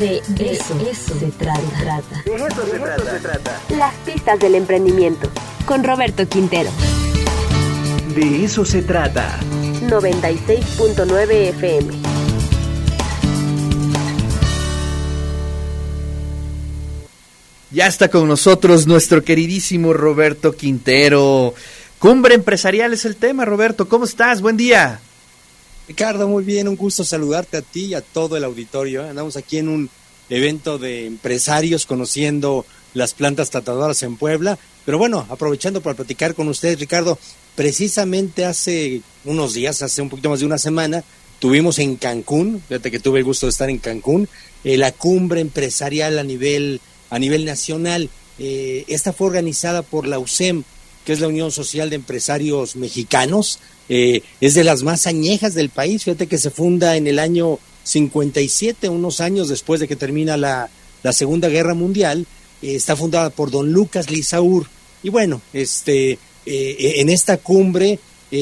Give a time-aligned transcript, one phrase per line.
[0.00, 0.80] De, eso,
[1.18, 1.60] se trata.
[2.24, 3.60] De eso, se, trata.
[3.76, 5.28] Las pistas del emprendimiento.
[5.66, 6.70] Con Roberto Quintero.
[8.14, 9.38] De eso se trata.
[9.82, 11.92] 96.9 FM.
[17.70, 21.52] Ya está con nosotros nuestro queridísimo Roberto Quintero.
[21.98, 23.86] Cumbre empresarial es el tema, Roberto.
[23.86, 24.40] ¿Cómo estás?
[24.40, 24.98] Buen día.
[25.90, 29.02] Ricardo, muy bien, un gusto saludarte a ti y a todo el auditorio.
[29.02, 29.90] Andamos aquí en un
[30.28, 32.64] evento de empresarios conociendo
[32.94, 34.56] las plantas tratadoras en Puebla.
[34.84, 37.18] Pero bueno, aprovechando para platicar con ustedes, Ricardo,
[37.56, 41.02] precisamente hace unos días, hace un poquito más de una semana,
[41.40, 44.28] tuvimos en Cancún, fíjate que tuve el gusto de estar en Cancún,
[44.62, 46.80] eh, la cumbre empresarial a nivel,
[47.10, 48.10] a nivel nacional.
[48.38, 50.62] Eh, esta fue organizada por la USEM,
[51.12, 53.58] es la Unión Social de Empresarios Mexicanos.
[53.88, 56.04] Eh, es de las más añejas del país.
[56.04, 60.70] Fíjate que se funda en el año 57, unos años después de que termina la,
[61.02, 62.26] la Segunda Guerra Mundial.
[62.62, 64.66] Eh, está fundada por don Lucas Lizaur.
[65.02, 67.98] Y bueno, este, eh, en esta cumbre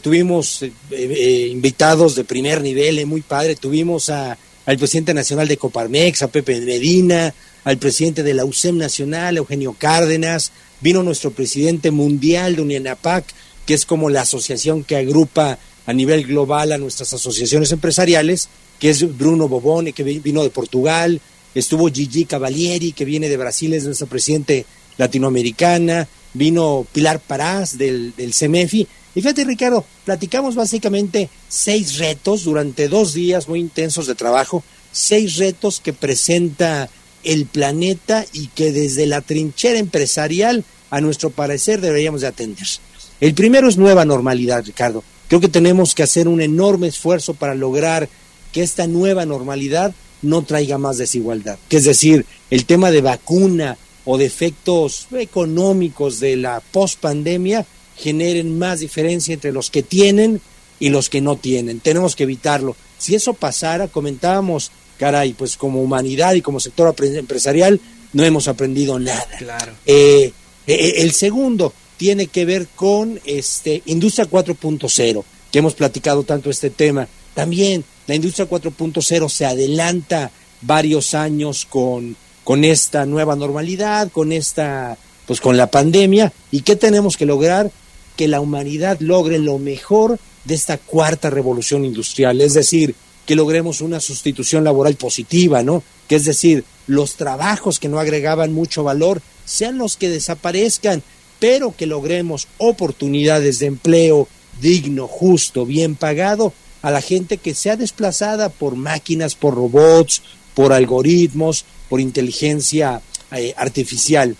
[0.00, 3.56] tuvimos invitados de primer nivel, muy padre.
[3.56, 8.76] Tuvimos a, al presidente nacional de Coparmex, a Pepe Medina, al presidente de la USEM
[8.76, 10.52] Nacional, Eugenio Cárdenas,
[10.82, 13.24] vino nuestro presidente mundial de UNIANAPAC,
[13.66, 18.90] que es como la asociación que agrupa a nivel global a nuestras asociaciones empresariales, que
[18.90, 21.20] es Bruno Bobone, que vino de Portugal,
[21.54, 24.66] estuvo Gigi Cavalieri, que viene de Brasil, es nuestra presidente
[24.98, 28.86] latinoamericana, vino Pilar Parás del, del CEMEFI.
[29.14, 35.36] Y fíjate, Ricardo, platicamos básicamente seis retos durante dos días muy intensos de trabajo, seis
[35.36, 36.88] retos que presenta
[37.24, 42.66] el planeta y que desde la trinchera empresarial, a nuestro parecer, deberíamos de atender.
[43.20, 45.02] El primero es nueva normalidad, Ricardo.
[45.28, 48.08] Creo que tenemos que hacer un enorme esfuerzo para lograr
[48.52, 51.58] que esta nueva normalidad no traiga más desigualdad.
[51.68, 58.58] Que es decir, el tema de vacuna o de efectos económicos de la pospandemia generen
[58.58, 60.40] más diferencia entre los que tienen
[60.78, 61.80] y los que no tienen.
[61.80, 62.76] Tenemos que evitarlo.
[62.98, 67.80] Si eso pasara, comentábamos caray, pues como humanidad y como sector empresarial
[68.12, 69.26] no hemos aprendido nada.
[69.38, 69.72] Claro.
[69.86, 70.32] Eh,
[70.66, 76.50] eh, eh, el segundo tiene que ver con este industria 4.0, que hemos platicado tanto
[76.50, 77.08] este tema.
[77.34, 80.30] También la industria 4.0 se adelanta
[80.60, 86.32] varios años con, con esta nueva normalidad, con esta, pues con la pandemia.
[86.50, 87.70] ¿Y qué tenemos que lograr?
[88.16, 92.94] Que la humanidad logre lo mejor de esta cuarta revolución industrial, es decir,
[93.26, 95.82] que logremos una sustitución laboral positiva, ¿no?
[96.08, 101.02] Que es decir, los trabajos que no agregaban mucho valor sean los que desaparezcan,
[101.38, 104.28] pero que logremos oportunidades de empleo
[104.60, 110.22] digno, justo, bien pagado a la gente que sea desplazada por máquinas, por robots,
[110.54, 113.00] por algoritmos, por inteligencia
[113.32, 114.36] eh, artificial.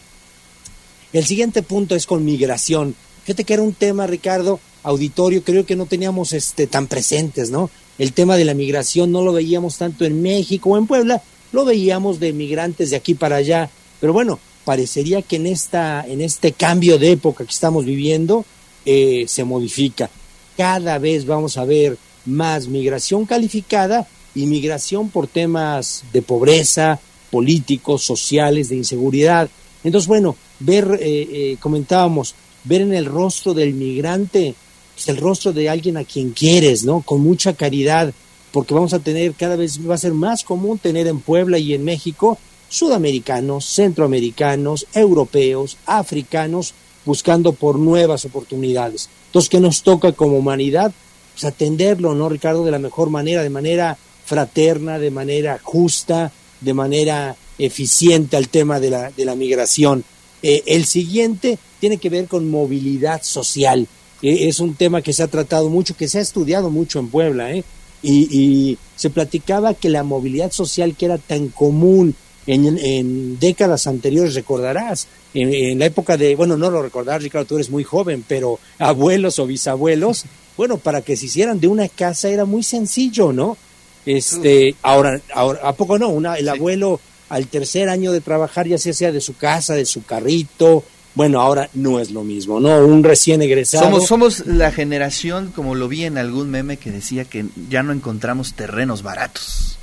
[1.13, 2.97] El siguiente punto es con migración.
[3.25, 7.71] Fíjate que era un tema, Ricardo, auditorio, creo que no teníamos este tan presentes, ¿no?
[8.03, 11.65] El tema de la migración no lo veíamos tanto en México o en Puebla, lo
[11.65, 13.71] veíamos de migrantes de aquí para allá,
[14.01, 18.45] pero bueno, parecería que en, esta, en este cambio de época que estamos viviendo
[18.85, 20.11] eh, se modifica.
[20.57, 21.97] Cada vez vamos a ver
[22.27, 26.99] más migración calificada y migración por temas de pobreza,
[27.31, 29.49] políticos, sociales, de inseguridad.
[29.85, 32.35] Entonces, bueno, ver, eh, eh, comentábamos,
[32.65, 34.57] ver en el rostro del migrante
[35.07, 37.03] el rostro de alguien a quien quieres, ¿no?
[37.03, 38.13] Con mucha caridad,
[38.53, 41.75] porque vamos a tener cada vez, va a ser más común tener en Puebla y
[41.75, 42.39] en México
[42.69, 46.73] sudamericanos, centroamericanos, europeos, africanos,
[47.05, 49.09] buscando por nuevas oportunidades.
[49.27, 50.93] Entonces, ¿qué nos toca como humanidad?
[51.35, 52.65] Pues atenderlo, ¿no, Ricardo?
[52.65, 58.81] De la mejor manera, de manera fraterna, de manera justa, de manera eficiente al tema
[58.81, 60.05] de la, de la migración.
[60.43, 63.87] Eh, el siguiente tiene que ver con movilidad social.
[64.23, 67.09] Eh, es un tema que se ha tratado mucho, que se ha estudiado mucho en
[67.09, 67.65] Puebla, ¿eh?
[68.03, 72.15] y, se platicaba que la movilidad social que era tan común
[72.47, 77.71] en, décadas anteriores, recordarás, en, la época de, bueno, no lo recordarás, Ricardo, tú eres
[77.71, 80.25] muy joven, pero abuelos o bisabuelos,
[80.57, 83.57] bueno, para que se hicieran de una casa era muy sencillo, ¿no?
[84.05, 86.09] Este, ahora, ahora ¿a poco no?
[86.09, 90.05] Una, el abuelo al tercer año de trabajar ya sea de su casa, de su
[90.05, 92.79] carrito, bueno, ahora no es lo mismo, ¿no?
[92.85, 93.85] Un recién egresado.
[93.85, 97.93] Somos, somos la generación, como lo vi en algún meme que decía que ya no
[97.93, 99.79] encontramos terrenos baratos.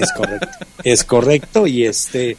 [0.00, 0.48] Es correcto,
[0.82, 2.36] es correcto y este,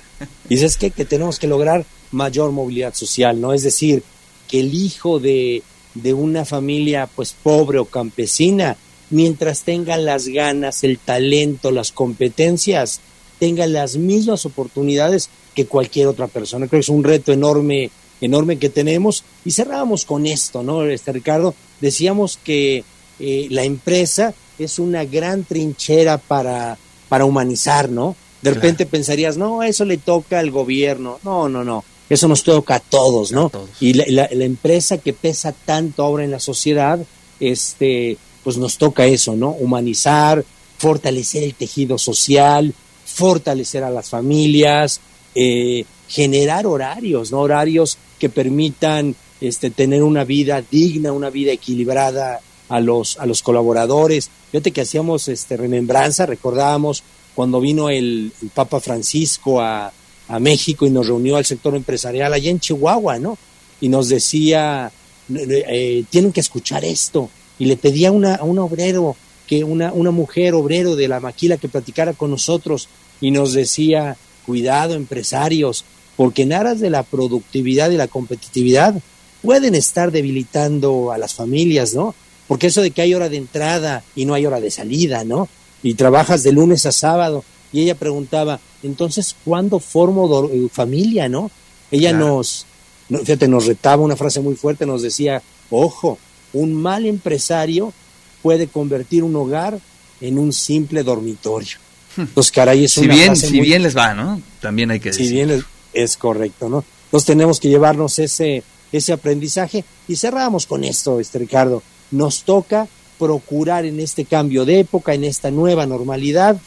[0.50, 3.54] dices que, que tenemos que lograr mayor movilidad social, ¿no?
[3.54, 4.04] Es decir,
[4.48, 5.63] que el hijo de,
[5.94, 8.75] de una familia pues pobre o campesina,
[9.10, 13.01] mientras tenga las ganas, el talento, las competencias,
[13.39, 16.68] tenga las mismas oportunidades que cualquier otra persona.
[16.68, 17.89] Creo que es un reto enorme,
[18.22, 19.24] enorme que tenemos.
[19.44, 21.56] Y cerrábamos con esto, ¿no, este Ricardo?
[21.82, 22.84] Decíamos que
[23.20, 26.78] eh, la empresa es una gran trinchera para,
[27.10, 28.16] para humanizar, ¿no?
[28.42, 31.20] De repente pensarías, no, eso le toca al gobierno.
[31.24, 31.84] No, no, no.
[32.10, 33.52] Eso nos toca a todos, ¿no?
[33.80, 37.00] Y la, la, empresa que pesa tanto ahora en la sociedad,
[37.40, 39.50] este, pues nos toca eso, ¿no?
[39.50, 40.46] Humanizar,
[40.78, 42.76] fortalecer el tejido social,
[43.06, 45.02] fortalecer a las familias,
[45.34, 47.42] eh, generar horarios, ¿no?
[47.42, 53.42] Horarios que permitan este, tener una vida digna, una vida equilibrada a los, a los
[53.42, 54.30] colaboradores.
[54.52, 57.04] Fíjate que hacíamos este, remembranza, recordábamos
[57.34, 59.92] cuando vino el, Papa Francisco a,
[60.28, 63.38] a, México y nos reunió al sector empresarial allá en Chihuahua, ¿no?
[63.81, 64.92] Y nos decía,
[65.34, 67.30] eh, tienen que escuchar esto.
[67.60, 69.16] Y le pedía una, a un obrero,
[69.48, 72.90] que una, una mujer obrero de la maquila que platicara con nosotros
[73.22, 75.86] y nos decía, cuidado empresarios,
[76.16, 78.96] porque en aras de la productividad y la competitividad
[79.42, 82.16] pueden estar debilitando a las familias, ¿no?
[82.48, 85.48] Porque eso de que hay hora de entrada y no hay hora de salida, ¿no?
[85.84, 87.44] Y trabajas de lunes a sábado.
[87.72, 91.52] Y ella preguntaba, entonces, ¿cuándo formo eh, familia, no?
[91.92, 92.66] Ella nos,
[93.10, 96.18] fíjate, nos retaba una frase muy fuerte, nos decía, ojo,
[96.54, 97.94] un mal empresario
[98.42, 99.80] puede convertir un hogar
[100.22, 101.78] en un simple dormitorio.
[102.18, 104.42] Entonces, caray, es si bien, Si bien les va, ¿no?
[104.62, 105.28] También hay que decir.
[105.28, 105.64] Si bien
[105.96, 106.84] es, correcto, ¿no?
[107.06, 111.82] Entonces tenemos que llevarnos ese, ese aprendizaje y cerramos con esto, este Ricardo.
[112.12, 112.88] Nos toca
[113.18, 116.58] procurar en este cambio de época, en esta nueva normalidad,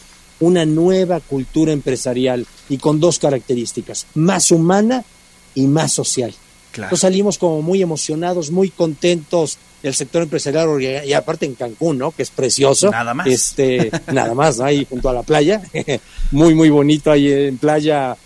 [0.40, 5.04] una nueva cultura empresarial y con dos características, más humana
[5.54, 6.34] y más social.
[6.70, 6.96] Claro.
[6.96, 10.68] salimos como muy emocionados, muy contentos del sector empresarial
[11.04, 12.12] y, aparte en Cancún, ¿no?
[12.12, 12.90] Que es precioso.
[12.90, 13.26] Nada más.
[13.26, 14.64] Este, nada más, ¿no?
[14.64, 15.62] Ahí junto a la playa.
[16.30, 18.16] muy, muy bonito ahí en playa.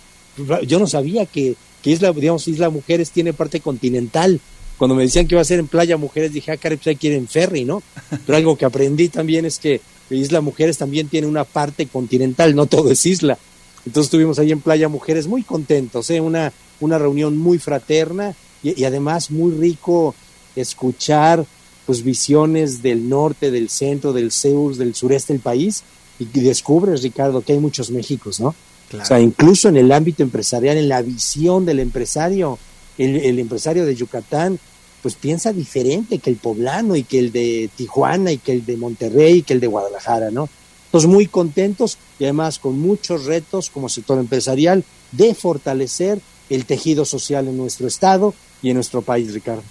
[0.66, 4.40] Yo no sabía que, que Isla, digamos, Isla Mujeres tiene parte continental.
[4.78, 7.28] Cuando me decían que iba a ser en Playa Mujeres, dije, ah, caray, pues en
[7.28, 7.82] ferry, ¿no?
[8.26, 9.80] Pero algo que aprendí también es que
[10.10, 13.38] Isla Mujeres también tiene una parte continental, no todo es isla.
[13.84, 16.20] Entonces estuvimos ahí en Playa Mujeres muy contentos, ¿eh?
[16.20, 20.14] Una, una reunión muy fraterna y, además muy rico
[20.54, 21.44] escuchar
[21.86, 25.82] pues visiones del norte, del centro, del sur, del sureste del país
[26.18, 28.54] y, descubres, Ricardo, que hay muchos Méxicos, ¿no?
[29.00, 32.58] O sea, incluso en el ámbito empresarial, en la visión del empresario,
[32.98, 34.58] el, empresario de Yucatán,
[35.02, 38.76] pues piensa diferente que el poblano y que el de Tijuana y que el de
[38.76, 40.48] Monterrey y que el de Guadalajara, ¿no?
[40.86, 47.04] Entonces, muy contentos y además con muchos retos como sector empresarial de fortalecer el tejido
[47.04, 49.62] social en nuestro estado y en nuestro país, Ricardo.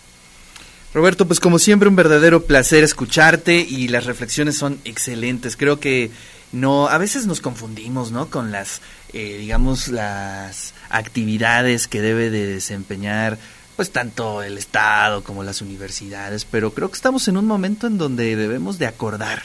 [0.93, 5.55] Roberto, pues como siempre un verdadero placer escucharte y las reflexiones son excelentes.
[5.55, 6.11] Creo que
[6.51, 8.29] no, a veces nos confundimos, ¿no?
[8.29, 8.81] Con las,
[9.13, 13.37] eh, digamos, las actividades que debe de desempeñar,
[13.75, 16.45] pues tanto el Estado como las universidades.
[16.45, 19.41] Pero creo que estamos en un momento en donde debemos de acordar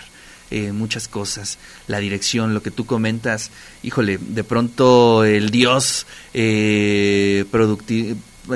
[0.52, 1.58] eh, muchas cosas,
[1.88, 3.50] la dirección, lo que tú comentas,
[3.82, 7.44] híjole, de pronto el Dios eh,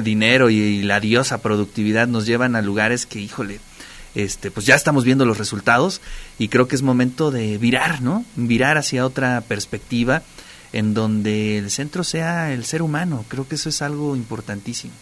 [0.01, 3.59] dinero y, la diosa productividad nos llevan a lugares que, híjole,
[4.15, 6.01] este, pues ya estamos viendo los resultados
[6.39, 8.25] y creo que es momento de virar, ¿no?
[8.37, 10.23] Virar hacia otra perspectiva
[10.73, 13.25] en donde el centro sea el ser humano.
[13.29, 14.93] Creo que eso es algo importantísimo.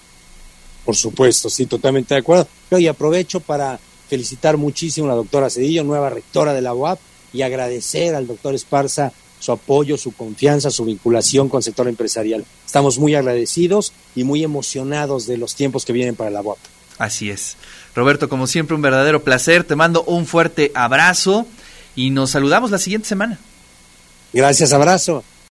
[0.85, 2.49] Por supuesto, sí, totalmente de acuerdo.
[2.71, 6.99] Y aprovecho para felicitar muchísimo a la doctora Cedillo, nueva rectora de la UAP,
[7.33, 12.45] y agradecer al doctor Esparza su apoyo, su confianza, su vinculación con el sector empresarial.
[12.65, 16.59] Estamos muy agradecidos y muy emocionados de los tiempos que vienen para la UAP.
[16.99, 17.57] Así es.
[17.95, 19.65] Roberto, como siempre, un verdadero placer.
[19.65, 21.47] Te mando un fuerte abrazo
[21.95, 23.39] y nos saludamos la siguiente semana.
[24.33, 25.23] Gracias, abrazo.